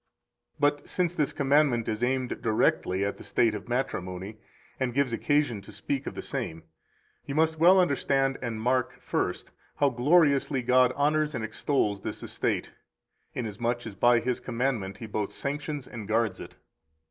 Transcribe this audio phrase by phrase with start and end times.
[0.59, 4.39] 206 But since this commandment is aimed directly at the state of matrimony
[4.79, 6.63] and gives occasion to speak of the same,
[7.27, 12.71] you must well understand and mark, first, how gloriously God honors and extols this estate,
[13.35, 16.55] inasmuch as by His commandment He both sanctions and guards it.